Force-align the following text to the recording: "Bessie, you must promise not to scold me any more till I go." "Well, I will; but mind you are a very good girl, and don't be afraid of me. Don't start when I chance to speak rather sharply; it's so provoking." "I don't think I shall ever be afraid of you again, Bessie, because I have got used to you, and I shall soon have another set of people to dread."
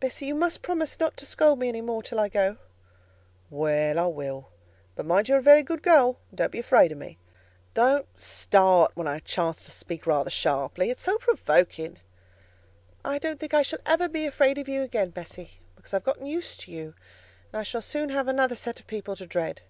"Bessie, 0.00 0.26
you 0.26 0.34
must 0.34 0.60
promise 0.60 0.98
not 0.98 1.16
to 1.16 1.24
scold 1.24 1.60
me 1.60 1.68
any 1.68 1.80
more 1.80 2.02
till 2.02 2.18
I 2.18 2.28
go." 2.28 2.56
"Well, 3.48 3.96
I 3.96 4.06
will; 4.06 4.48
but 4.96 5.06
mind 5.06 5.28
you 5.28 5.36
are 5.36 5.38
a 5.38 5.40
very 5.40 5.62
good 5.62 5.84
girl, 5.84 6.18
and 6.32 6.38
don't 6.38 6.50
be 6.50 6.58
afraid 6.58 6.90
of 6.90 6.98
me. 6.98 7.16
Don't 7.72 8.08
start 8.20 8.90
when 8.96 9.06
I 9.06 9.20
chance 9.20 9.62
to 9.64 9.70
speak 9.70 10.04
rather 10.04 10.30
sharply; 10.30 10.90
it's 10.90 11.04
so 11.04 11.16
provoking." 11.16 11.98
"I 13.04 13.20
don't 13.20 13.38
think 13.38 13.54
I 13.54 13.62
shall 13.62 13.78
ever 13.86 14.08
be 14.08 14.26
afraid 14.26 14.58
of 14.58 14.68
you 14.68 14.82
again, 14.82 15.10
Bessie, 15.10 15.60
because 15.76 15.94
I 15.94 15.98
have 15.98 16.02
got 16.04 16.20
used 16.20 16.58
to 16.62 16.72
you, 16.72 16.94
and 17.52 17.60
I 17.60 17.62
shall 17.62 17.82
soon 17.82 18.08
have 18.08 18.26
another 18.26 18.56
set 18.56 18.80
of 18.80 18.88
people 18.88 19.14
to 19.14 19.26
dread." 19.26 19.60